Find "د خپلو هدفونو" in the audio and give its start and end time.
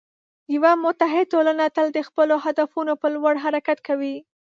1.93-2.93